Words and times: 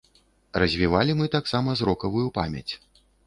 Развівалі 0.63 1.11
мы 1.19 1.27
таксама 1.37 1.77
зрокавую 1.81 2.27
памяць. 2.41 2.67